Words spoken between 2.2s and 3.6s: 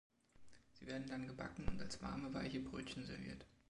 weiche Brötchen serviert.